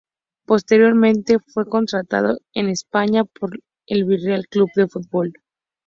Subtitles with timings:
[0.47, 5.31] Posteriormente, fue contratado en España por el Villarreal Club de Fútbol.